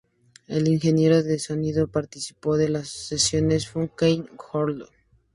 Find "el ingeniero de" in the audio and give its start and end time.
0.47-1.37